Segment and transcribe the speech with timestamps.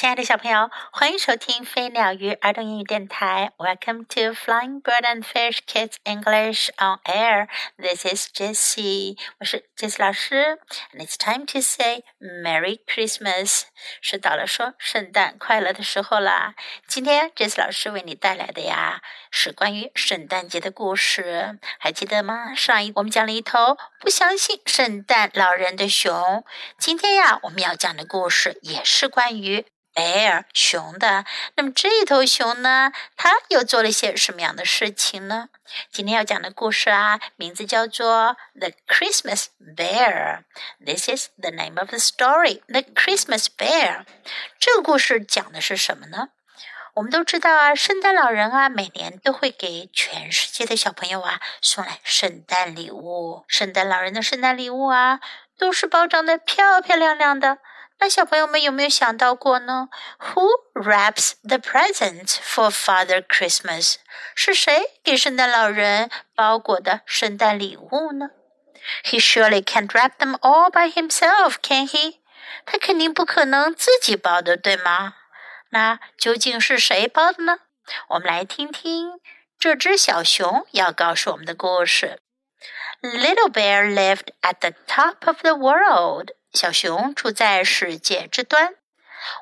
[0.00, 3.50] 亲爱的小朋友，欢迎收听飞鸟鱼儿童英语电台。
[3.56, 7.48] Welcome to Flying Bird and Fish Kids English on Air.
[7.76, 10.60] This is Jessie，我是 Jessie 老师。
[10.92, 13.62] And it's time to say Merry Christmas，
[14.00, 16.54] 是到了说圣诞快乐的时候啦。
[16.86, 19.02] 今天 Jessie 老师为你带来的呀，
[19.32, 22.54] 是关于圣诞节的故事，还记得吗？
[22.54, 26.44] 上一我们讲了一头不相信圣诞老人的熊。
[26.78, 29.66] 今天呀，我们要讲的故事也是关于。
[29.98, 31.24] Bear 熊的，
[31.56, 35.48] 那么这头熊呢，它又做了些什么样的事情呢？
[35.90, 40.38] 今天要讲的故事啊，名字叫做《The Christmas Bear》。
[40.86, 44.04] This is the name of the story, The Christmas Bear。
[44.60, 46.28] 这个故事讲的是什么呢？
[46.94, 53.44] 我们都知道啊，圣诞老人啊，每年都会给全世界的小朋友啊送来圣诞礼物。
[53.48, 55.20] 圣诞老人的圣诞礼物啊，
[55.58, 57.58] 都是包装的漂漂亮亮的。
[58.00, 59.88] 那小朋友们有没有想到过呢
[60.20, 63.96] ？Who wraps the presents for Father Christmas？
[64.36, 68.30] 是谁给圣诞老人包裹的圣诞礼物呢
[69.04, 72.18] ？He surely can't wrap them all by himself, can he？
[72.64, 75.14] 他肯定不可能自己包的，对吗？
[75.70, 77.58] 那究竟是谁包的呢？
[78.10, 79.20] 我们来听听
[79.58, 82.20] 这只小熊要告诉我们的故事。
[83.02, 86.30] Little bear lived at the top of the world.
[86.52, 88.74] 小熊住在世界之端。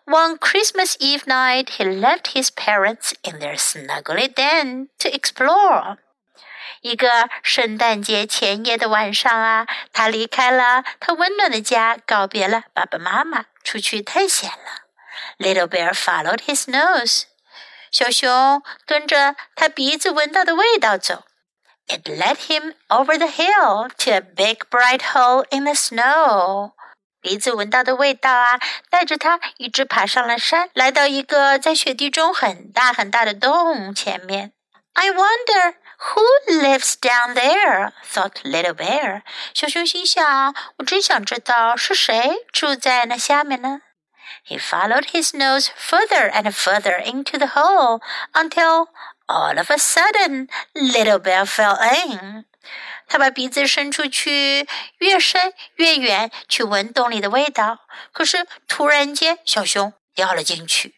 [0.06, 5.98] One Christmas Eve night, he left his parents in their snuggly den to explore.
[6.80, 14.86] 一个圣诞节前夜的晚上啊，他离开了他温暖的家，告别了爸爸妈妈，出去探险了。
[15.38, 17.24] Little bear followed his nose.
[17.90, 21.24] 小熊跟着他鼻子闻到的味道走。
[21.88, 26.72] It led him over the hill to a big bright hole in the snow.
[27.25, 34.53] 鼻子闻到的味道啊，带着他一直爬上了山，来到一个在雪地中很大很大的洞前面。
[34.93, 39.21] I wonder who lives down there," thought Little Bear.
[39.53, 43.81] 小熊心想：“我真想知道是谁住在那下面呢。”
[44.47, 48.01] He followed his nose further and further into the hole
[48.33, 48.87] until
[49.27, 52.45] all of a sudden Little Bear fell in.
[53.08, 54.66] 他把鼻子伸出去，
[54.98, 57.80] 越伸越远，去闻洞里的味道。
[58.12, 60.94] 可是突然间，小熊掉了进去。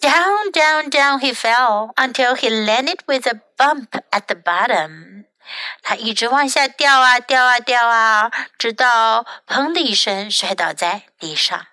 [0.00, 5.24] Down, down, down he fell until he landed with a bump at the bottom。
[5.82, 11.66] 他一直往下掉啊掉啊掉啊，直到砰的一声摔倒在地上。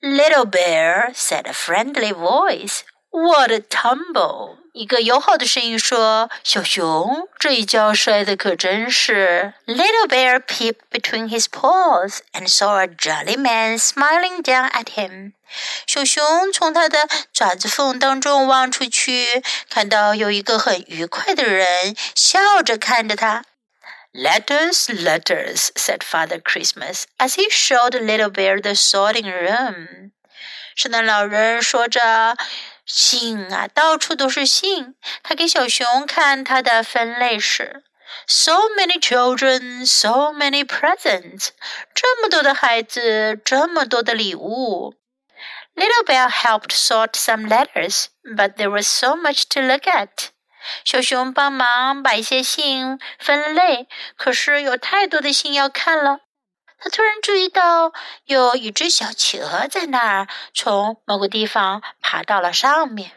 [0.00, 2.80] Little bear said a friendly voice.
[3.10, 4.58] What a tumble!
[4.78, 14.90] 一个友好的声音说：“小熊，这一跤摔的可真是。” Little bear peeped between his paws and saw a jolly man smiling down at
[14.94, 15.32] him.
[15.84, 23.42] 小熊从他的爪子缝当中望出去，看到有一个很愉快的人笑着看着他。
[24.12, 30.12] Letters, letters, said Father Christmas as he showed Little Bear the sorting room.
[30.76, 32.36] 圣诞老人说着。
[32.88, 34.96] 信啊，到处都是信。
[35.22, 37.84] 他给小熊看他的分类室
[38.26, 41.50] ，so many children, so many presents，
[41.94, 44.94] 这么多的孩子，这么多的礼物。
[45.76, 50.30] Little Bear helped sort some letters, but there was so much to look at。
[50.84, 56.20] 小熊帮忙把一些信分类，可是有太多的信要看了。
[56.80, 57.92] 他突然注意到
[58.24, 63.12] 有一只小企鹅在那儿，从某个地方爬到了上面。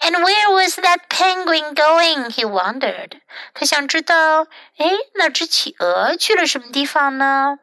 [0.00, 2.30] And where was that penguin going?
[2.30, 3.20] He wondered.
[3.52, 4.46] 他想知道，
[4.76, 7.58] 哎，那只企鹅去了什么地方呢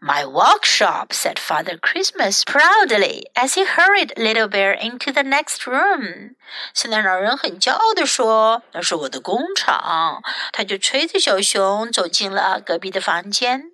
[0.00, 6.36] ？My workshop, said Father Christmas proudly as he hurried Little Bear into the next room.
[6.72, 10.22] 圣诞老人很骄傲地说：“那是我的工厂。”
[10.52, 13.72] 他就吹着小熊走进了隔壁的房间。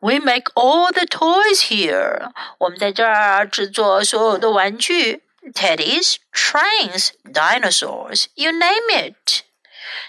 [0.00, 2.30] We make all the toys here.
[2.58, 5.22] 我们在这儿制作所有的玩具，
[5.54, 9.42] teddies, trains, dinosaurs, you name it.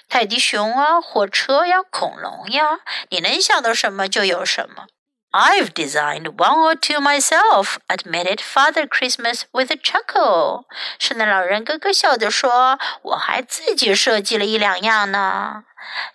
[0.10, 2.80] 泰迪熊啊，火车呀，恐龙呀，
[3.10, 4.88] 你能想到什么就有什么。
[5.32, 10.64] I've designed one or two myself, admitted Father Christmas with a chuckle.
[10.98, 15.66] 圣诞老人咯咯笑着说：“我还自己设计了一两样呢。”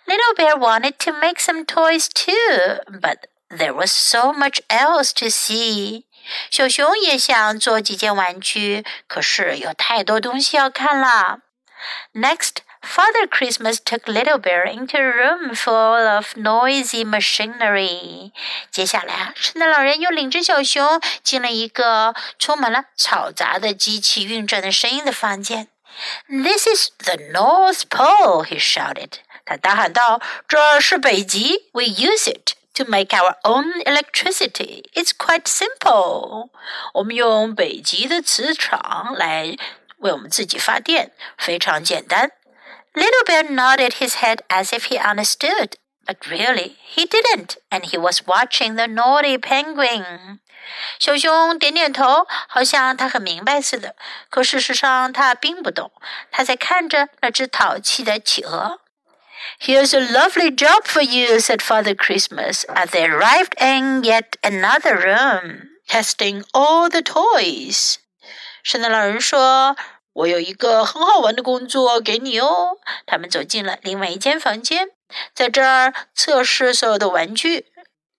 [0.05, 3.19] Little Bear wanted to make some toys too, but
[3.49, 6.03] there was so much else to see.
[6.49, 11.39] 小熊也想做几件玩具，可是有太多东西要看了。
[12.13, 18.31] Next, Father Christmas took Little Bear into a room full of noisy machinery.
[18.71, 25.67] 接下来啊，圣诞老人又领着小熊进了一个充满了嘈杂的机器运转的声音的房间。
[26.27, 29.15] This is the North Pole, he shouted.
[29.45, 34.83] 他大喊道：“这是北极，We use it to make our own electricity.
[34.93, 36.49] It's quite simple.
[36.93, 39.55] 我们用北极的磁场来
[39.97, 42.31] 为我们自己发电，非常简单。”
[42.93, 45.73] Little Bear nodded his head as if he understood,
[46.05, 50.39] but really he didn't, and he was watching the naughty penguin.
[50.99, 53.95] 小熊点点头，好像他很明白似的。
[54.29, 55.91] 可事实上，他并不懂。
[56.31, 58.79] 他在看着那只淘气的企鹅。
[59.59, 64.97] Here's a lovely job for you, said Father Christmas as they arrived in yet another
[64.97, 67.97] room, testing all the toys.
[68.63, 74.89] 圣诞老人说：“我有一个很好玩的工作给你哦。”他们走进了另外一间房间，
[75.33, 77.67] 在这儿测试所有的玩具。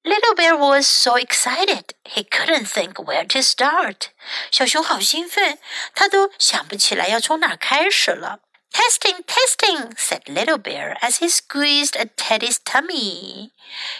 [0.02, 4.08] Little Bear was so excited he couldn't think where to start.
[4.50, 5.58] 小熊好兴奋，
[5.94, 8.40] 他都想不起来要从哪开始了。
[8.71, 13.51] Testing, testing, said Little Bear as he squeezed a teddy's tummy.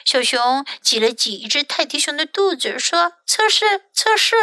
[0.06, 4.36] 小熊挤了挤一只泰迪熊的肚子，说：“测试，测试。”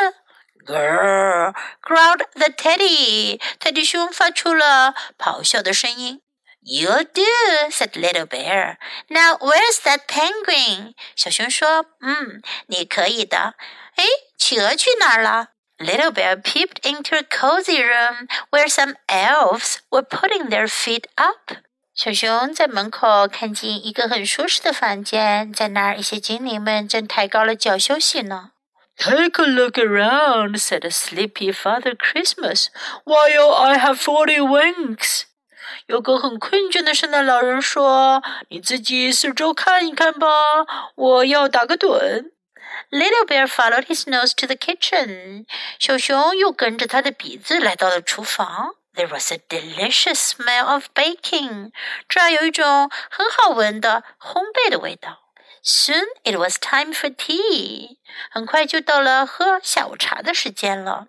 [0.67, 3.41] Grrr, growled the teddy.
[3.61, 6.21] 泰迪熊发出了咆哮的声音。
[6.61, 7.23] "You do,
[7.71, 8.79] said Little Bear.
[9.09, 10.95] Now where's that penguin?
[11.15, 13.55] 小熊说：“嗯，你可以的。”
[13.95, 14.05] 哎，
[14.37, 21.58] 企鹅去哪儿了 ？Little Bear peeped into a cozy room where some elves were putting their feet up.
[21.94, 28.52] 小熊在门口看见一个很舒适的房间，在那儿一些精灵们正抬高了脚休息呢。
[28.98, 32.68] Take a look around, said a sleepy Father Christmas,
[33.04, 35.24] while I have forty winks.
[35.88, 40.28] 有个很困倦的圣诞老人说：“你自己四周看一看吧，
[40.96, 42.32] 我要打个盹。””
[42.92, 45.46] Little Bear followed his nose to the kitchen.
[45.80, 48.76] 小熊又跟着他的鼻子来到了厨房。
[48.94, 51.72] There was a delicious smell of baking.
[52.10, 55.20] 这儿有一种很好闻的烘焙的味道。
[55.64, 57.98] Soon it was time for tea.
[58.32, 61.08] 很快就到了喝下午茶的时间了。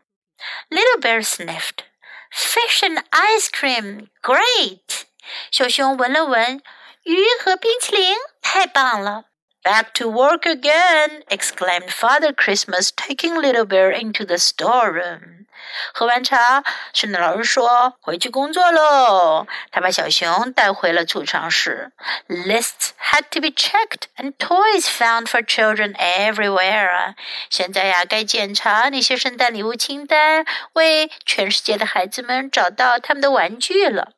[0.71, 1.85] Little Bear sniffed.
[2.31, 5.03] Fish and ice cream, great！
[5.51, 6.63] 小熊闻了闻，
[7.03, 9.25] 鱼和冰淇淋，太棒了。
[9.67, 11.23] Back to work again!
[11.29, 15.47] exclaimed Father Christmas, taking Little Bear into the storeroom.
[15.95, 21.93] 喝完茶，圣诞老人说：“回去工作喽。”他把小熊带回了储藏室。
[22.27, 27.15] Lists had to be checked and toys found for children everywhere.
[27.49, 34.13] 现在呀，该检查那些圣诞礼物清单，为全世界的孩子们找到他们的玩具了。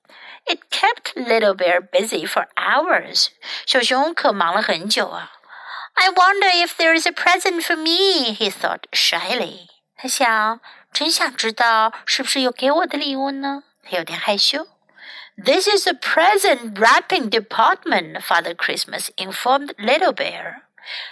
[0.47, 3.29] It kept Little Bear busy for hours.
[3.65, 5.33] 小熊可忙了很久啊。
[5.99, 9.69] I wonder if there is a present for me, he thought shyly.
[9.97, 10.61] 他想。
[10.95, 13.65] 真想知道是不是有给我的礼物呢？
[13.83, 14.69] 他有点害羞。
[15.37, 20.61] This is a present wrapping department, Father Christmas informed Little Bear.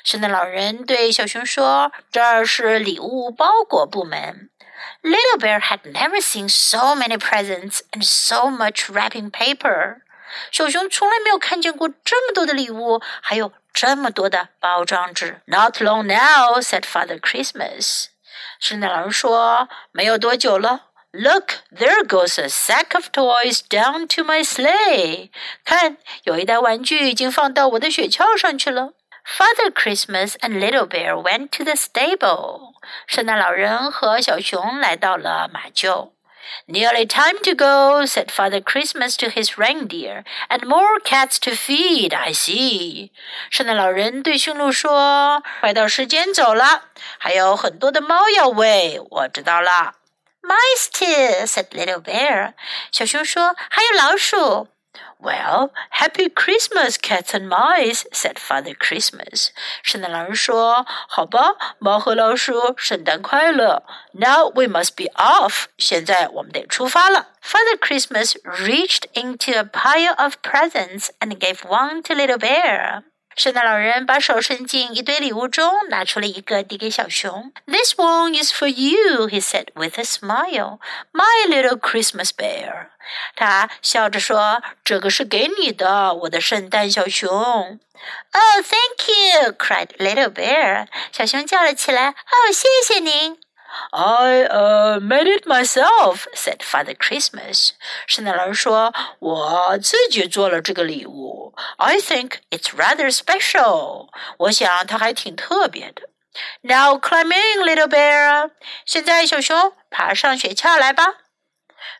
[0.04, 4.50] 圣诞老人对小熊说：“这儿是礼物包裹部门。”
[5.02, 10.02] Little Bear had never seen so many presents and so much wrapping paper.
[10.51, 15.41] 小熊从来没有看见过这么多的礼物，还有这么多的包装纸。
[15.45, 18.07] Not long now, said Father Christmas.
[18.59, 25.31] 圣诞老人说：“没有多久了。” Look, there goes a sack of toys down to my sleigh.
[25.63, 28.91] 看，有一袋玩具已经放到我的雪橇上去了。
[29.25, 32.73] Father Christmas and Little Bear went to the stable.
[33.07, 36.11] 圣诞老人和小熊来到了马厩。
[36.66, 42.32] Nearly time to go, said Father Christmas to his reindeer, and more cats to feed, I
[42.32, 43.10] see.
[43.50, 49.94] 圣诞老人对驯鹿说：“快到时间走了，还有很多的猫要喂。”我知道了。
[50.42, 52.54] Mice too, said Little Bear.
[52.90, 54.68] 小熊说：“还有老鼠。”
[55.18, 59.50] Well, Happy Christmas, cats and mice," said Father Christmas.
[59.82, 65.66] 圣诞老人说：“好吧，猫和老鼠，圣诞快乐。” Now we must be off.
[65.78, 67.28] 现在我们得出发了。
[67.40, 73.04] Father Christmas reached into a pile of presents and gave one to Little Bear.
[73.37, 77.53] 圣诞老人把手伸进一堆礼物中，拿出了一个递给小熊。
[77.67, 80.79] This one is for you, he said with a smile.
[81.13, 82.87] My little Christmas bear.
[83.35, 87.29] 他笑着说：“这个是给你的，我的圣诞小熊。”
[88.33, 89.53] Oh, thank you!
[89.53, 90.87] cried Little Bear.
[91.11, 93.37] 小熊叫了起来：“哦，谢谢您
[93.90, 97.70] I uh made it myself," said Father Christmas.
[98.06, 101.54] 圣诞老人说：“我自己做了这个礼物。
[101.76, 104.08] I think it's rather special.
[104.38, 106.08] 我想它还挺特别的。”
[106.62, 108.50] Now climb in, little bear.
[108.86, 111.14] 现在，小熊爬上雪橇来吧。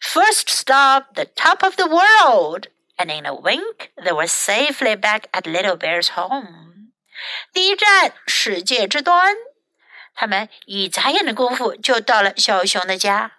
[0.01, 5.25] First stop the top of the world, and in a wink they were safely back
[5.33, 6.93] at Little Bear's home.
[7.53, 9.35] 第一站，世界之端。
[10.20, 13.34] 他们一眨眼的功夫就到了小熊的家。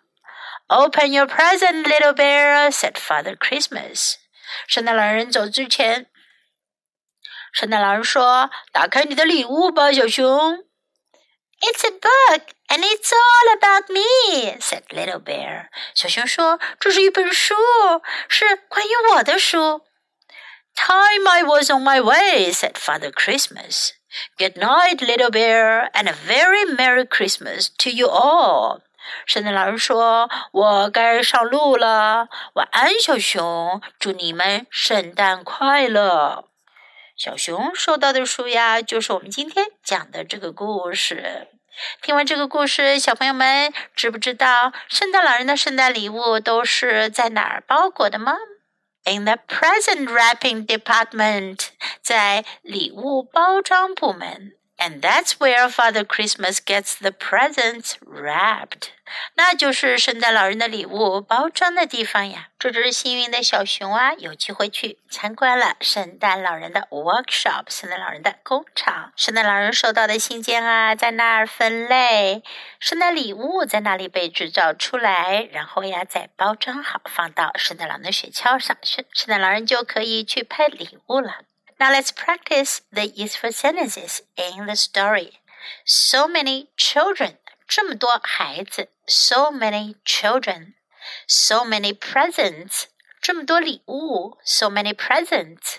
[0.68, 4.14] Open your present, little bear," said Father Christmas.
[4.68, 6.06] 圣诞老人走之前，
[7.52, 10.58] 圣诞老人说：“打开你的礼物吧，小熊。”
[11.61, 15.66] It's a book, and it's all about me," said Little Bear.
[15.97, 17.56] 小熊说：“这是一本书，
[18.28, 19.85] 是关于我的书。”
[20.76, 23.98] Time I was on my way," said Father Christmas.
[24.38, 28.81] Good night, Little Bear, and a very Merry Christmas to you all.
[29.27, 36.45] 圣诞老人说：“我该上路了，晚安，小熊，祝你们圣诞快乐。”
[37.17, 41.49] 小熊收到的书呀，就是我们今天讲的这个故事。
[42.00, 48.35] 听完这个故事，小朋友们知不知道圣诞老人的圣诞礼物都是在哪儿包裹的吗
[49.08, 51.70] ？In the present wrapping department，
[52.01, 54.53] 在礼物包装部门。
[54.77, 58.89] And that's where Father Christmas gets the presents wrapped.
[59.35, 62.49] 那就是圣诞老人的礼物包装的地方呀。
[62.59, 69.12] 这只幸运的小熊啊，有机会去参观了圣诞老人的 workshop，圣诞老人的工厂。
[69.15, 72.43] 圣诞老人收到的信件啊，在那儿分类，
[72.81, 81.43] 圣诞礼物在那里被制造出来，然后呀，再包装好，放到圣诞老人的雪橇上，圣圣诞老人就可以去派礼物了。
[81.79, 85.35] Now let's practice the useful sentences in the story.
[85.85, 87.37] So many children.
[87.69, 88.88] 这么多孩子.
[89.08, 90.74] So many children.
[91.27, 92.86] So many presents.
[93.22, 94.38] 这么多礼物.
[94.43, 95.77] So many presents.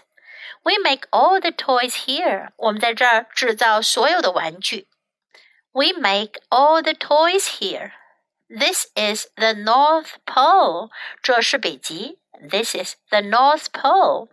[0.62, 2.52] We make all the toys here.
[2.56, 4.88] 我们在这儿制造所有的玩具.
[5.72, 7.92] We make all the toys here.
[8.48, 10.90] This is the North Pole.
[11.22, 12.18] 这是北极.
[12.40, 14.28] This is the North Pole.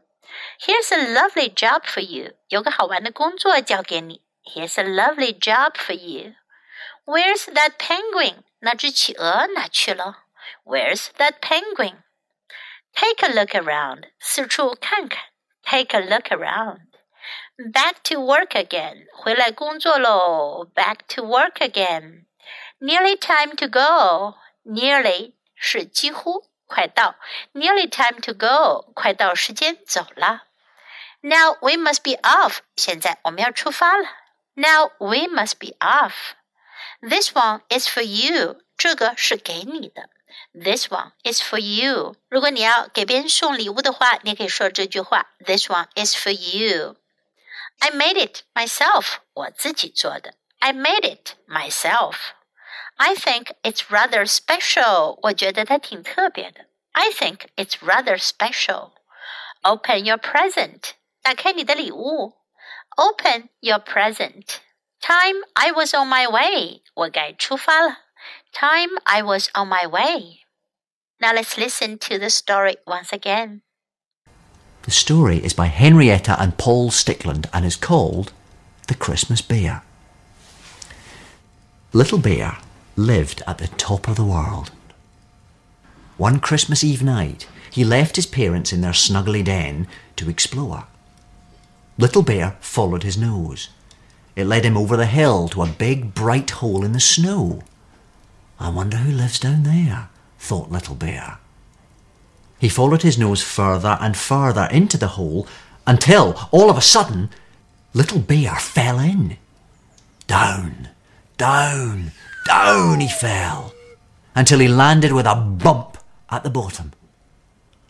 [0.59, 2.33] Here's a lovely job for you.
[2.47, 4.21] 有个好玩的工作交给你。
[4.43, 6.35] Here's a lovely job for you.
[7.05, 8.43] Where's that penguin?
[8.65, 10.25] 那只企鹅哪去了？
[10.63, 12.03] Where's that penguin?
[12.93, 14.11] Take a look around.
[14.19, 15.23] 四处看看。
[15.63, 16.87] Take a look around.
[17.57, 19.05] Back to work again.
[19.13, 20.65] 回来工作喽。
[20.73, 22.25] Back to work again.
[22.79, 24.37] Nearly time to go.
[24.63, 26.51] Nearly 是几乎。
[26.73, 27.15] 快到，
[27.53, 30.43] nearly time to go，快到时间走了。
[31.19, 34.07] Now we must be off，现在我们要出发了。
[34.53, 36.13] Now we must be off。
[37.01, 40.09] This one is for you，这个是给你的。
[40.53, 42.15] This one is for you。
[42.29, 50.35] 如果你要给别人送礼物的话，你可以说这句话：This one is for you。I made it myself，我自己做的。
[50.59, 55.17] I made it myself。I think it's rather special.
[55.23, 56.65] 我觉得它挺特别的。
[56.91, 58.91] I think it's rather special.
[59.61, 60.91] Open your present.
[61.21, 62.37] 打开你的礼物。
[62.97, 64.57] Open your present.
[65.05, 66.81] Time I was on my way.
[66.93, 67.97] 我该出发了。
[68.51, 70.41] Time I was on my way.
[71.19, 73.61] Now let's listen to the story once again.
[74.83, 78.31] The story is by Henrietta and Paul Stickland and is called
[78.87, 79.83] The Christmas Bear.
[81.93, 82.57] Little Bear
[82.95, 84.71] lived at the top of the world.
[86.17, 90.85] One Christmas Eve night, he left his parents in their snuggly den to explore.
[91.97, 93.69] Little Bear followed his nose.
[94.36, 97.62] It led him over the hill to a big bright hole in the snow.
[98.60, 101.38] I wonder who lives down there, thought Little Bear.
[102.58, 105.48] He followed his nose further and further into the hole
[105.86, 107.30] until, all of a sudden,
[107.94, 109.38] Little Bear fell in.
[110.26, 110.88] Down,
[111.38, 112.12] down,
[112.44, 113.72] down he fell
[114.34, 115.96] until he landed with a bump
[116.28, 116.92] at the bottom.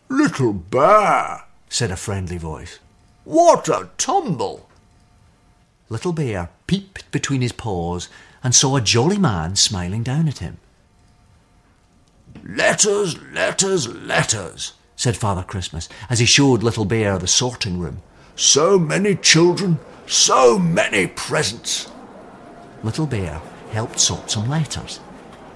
[0.09, 2.79] Little bear, said a friendly voice.
[3.25, 4.66] What a tumble!
[5.89, 8.09] Little Bear peeped between his paws
[8.43, 10.59] and saw a jolly man smiling down at him.
[12.45, 18.03] Letters, letters, letters, said Father Christmas as he showed Little Bear the sorting room.
[18.35, 21.91] So many children, so many presents.
[22.83, 23.41] Little Bear
[23.71, 25.01] helped sort some letters,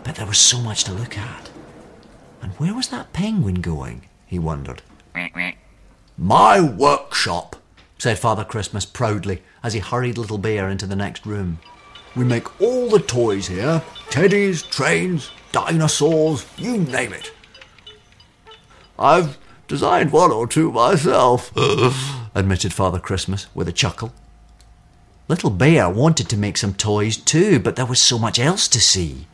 [0.05, 1.51] but there was so much to look at.
[2.41, 4.07] And where was that penguin going?
[4.27, 4.83] he wondered.
[6.17, 7.57] My workshop,
[8.01, 11.59] said Father Christmas proudly as he hurried Little Bear into the next room.
[12.17, 17.31] We make all the toys here Teddies, trains, dinosaurs, you name it.
[18.99, 19.37] I've
[19.69, 21.53] designed one or two myself,
[22.35, 24.15] admitted Father Christmas with a chuckle.
[25.29, 28.81] Little Bear wanted to make some toys too, but there was so much else to
[28.81, 29.27] see.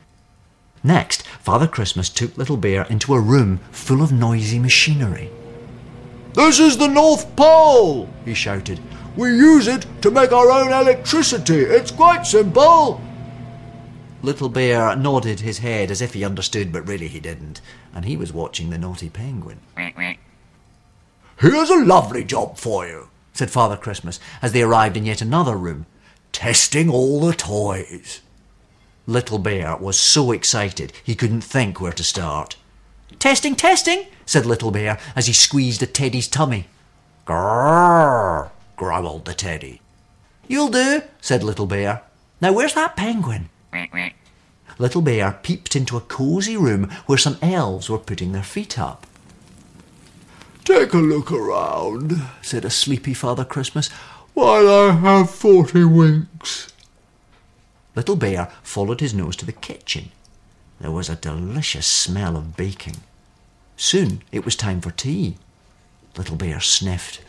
[0.82, 5.30] Next, Father Christmas took Little Bear into a room full of noisy machinery.
[6.36, 8.78] This is the North Pole, he shouted.
[9.16, 11.60] We use it to make our own electricity.
[11.60, 13.00] It's quite simple.
[14.20, 17.62] Little Bear nodded his head as if he understood, but really he didn't,
[17.94, 19.60] and he was watching the naughty penguin.
[21.38, 25.56] Here's a lovely job for you, said Father Christmas as they arrived in yet another
[25.56, 25.86] room.
[26.32, 28.20] Testing all the toys.
[29.06, 32.56] Little Bear was so excited he couldn't think where to start.
[33.18, 36.66] Testing, testing, said Little Bear as he squeezed a teddy's tummy.
[37.26, 39.80] Grrr, growled the teddy.
[40.46, 42.02] You'll do, said Little Bear.
[42.40, 43.48] Now where's that penguin?
[44.78, 49.06] Little Bear peeped into a cosy room where some elves were putting their feet up.
[50.64, 53.88] Take a look around, said a sleepy Father Christmas,
[54.34, 56.72] while I have forty winks.
[57.94, 60.10] Little Bear followed his nose to the kitchen.
[60.80, 62.96] There was a delicious smell of baking.
[63.76, 65.36] Soon it was time for tea.
[66.16, 67.20] Little Bear sniffed.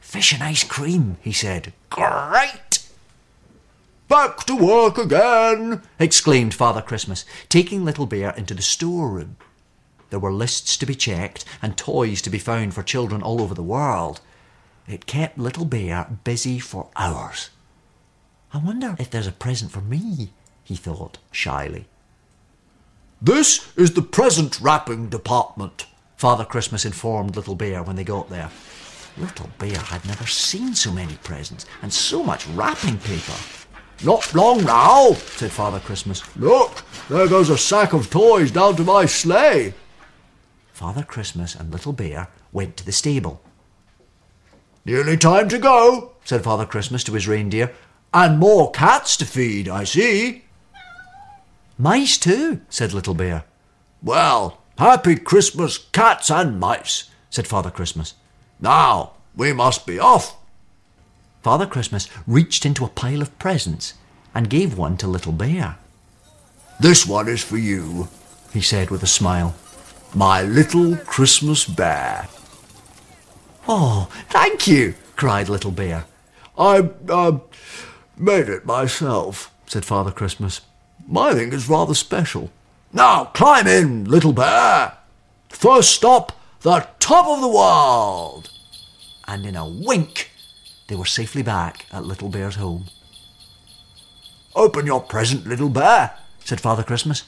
[0.00, 1.72] Fish and ice cream, he said.
[1.90, 2.86] Great!
[4.08, 9.36] Back to work again, exclaimed Father Christmas, taking Little Bear into the storeroom.
[10.10, 13.54] There were lists to be checked and toys to be found for children all over
[13.54, 14.20] the world.
[14.86, 17.50] It kept Little Bear busy for hours.
[18.52, 20.30] I wonder if there's a present for me,
[20.62, 21.86] he thought shyly.
[23.20, 28.50] This is the present wrapping department, Father Christmas informed Little Bear when they got there.
[29.16, 33.32] Little Bear had never seen so many presents and so much wrapping paper.
[34.04, 36.22] Not long now, said Father Christmas.
[36.36, 39.72] Look, there goes a sack of toys down to my sleigh.
[40.72, 43.40] Father Christmas and Little Bear went to the stable.
[44.84, 47.72] Nearly time to go, said Father Christmas to his reindeer.
[48.12, 50.44] And more cats to feed, I see.
[51.78, 53.44] Mice too, said Little Bear.
[54.02, 58.14] Well, happy Christmas, cats and mice, said Father Christmas.
[58.60, 60.36] Now, we must be off.
[61.42, 63.94] Father Christmas reached into a pile of presents
[64.34, 65.76] and gave one to Little Bear.
[66.80, 68.08] This one is for you,
[68.52, 69.54] he said with a smile.
[70.14, 72.28] My little Christmas bear.
[73.68, 76.06] Oh, thank you, cried Little Bear.
[76.56, 77.38] I, uh,
[78.18, 80.62] Made it myself, said Father Christmas.
[81.06, 82.50] My thing is rather special.
[82.92, 84.98] Now climb in, little bear.
[85.48, 88.50] First stop, the top of the world.
[89.28, 90.30] And in a wink,
[90.88, 92.86] they were safely back at Little Bear's home.
[94.54, 97.24] Open your present, little bear, said Father Christmas.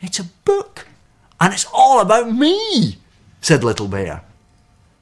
[0.00, 0.86] It's a book,
[1.40, 2.98] and it's all about me,
[3.40, 4.22] said Little Bear.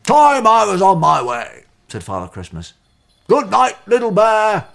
[0.04, 2.72] Time I was on my way, said Father Christmas.
[3.28, 4.66] Good night, little bear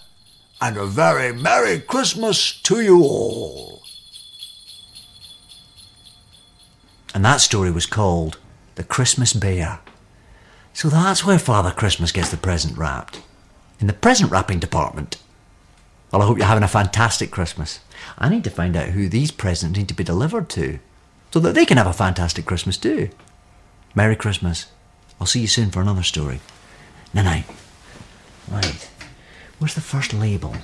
[0.66, 3.84] and a very Merry Christmas to you all.
[7.14, 8.40] And that story was called
[8.74, 9.80] The Christmas Bear.
[10.74, 13.22] So that's where Father Christmas gets the present wrapped.
[13.80, 15.18] In the present wrapping department.
[16.12, 17.80] Well, I hope you're having a fantastic Christmas.
[18.18, 20.80] I need to find out who these presents need to be delivered to
[21.30, 23.10] so that they can have a fantastic Christmas too.
[23.94, 24.66] Merry Christmas.
[25.22, 26.40] I'll see you soon for another story.
[27.14, 27.46] Night night.
[28.50, 28.90] Right.
[29.59, 30.55] Where's the first label?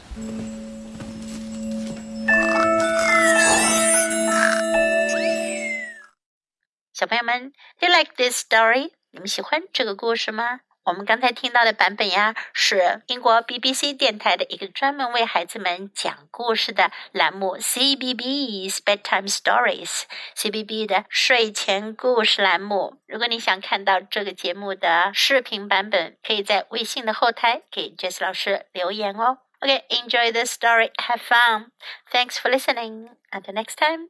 [7.78, 8.92] do you like this story？
[9.10, 10.60] 你们喜欢这个故事吗？
[10.83, 20.03] 我们刚才听到的版本呀，是英国 BBC 电台的一个专门为孩子们讲故事的栏目 CBBS Bedtime Stories
[20.35, 22.99] CBB 的睡前故事栏目。
[23.07, 29.37] 如果你想看到这个节目的视频版本，可以在微信的后台给 Jess 老师留言哦。
[29.59, 31.67] OK，enjoy the story, have fun.
[32.11, 33.09] Thanks for listening.
[33.29, 34.09] Until next time,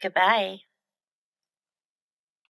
[0.00, 0.73] goodbye.